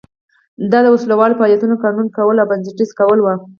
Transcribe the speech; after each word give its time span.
دا 0.71 0.79
د 0.83 0.87
وسله 0.95 1.15
والو 1.19 1.37
فعالیتونو 1.39 1.81
قانوني 1.83 2.11
کول 2.17 2.35
او 2.39 2.49
بنسټیزه 2.51 2.93
کول 2.99 3.19
و. 3.21 3.25